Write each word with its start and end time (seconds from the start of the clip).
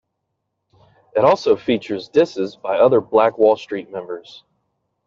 It 1.15 1.23
also 1.23 1.55
features 1.55 2.09
disses 2.09 2.59
by 2.59 2.79
other 2.79 3.01
Black 3.01 3.37
Wall 3.37 3.55
Street 3.55 3.91
Members. 3.91 4.43